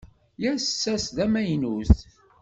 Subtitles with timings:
[0.43, 1.95] Yas ass d amaynut.